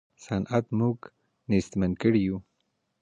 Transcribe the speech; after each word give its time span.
صنعت 0.25 0.65
موږ 0.79 0.97
نېستمن 1.49 1.91
کړي 2.01 2.21
یو. 2.27 2.37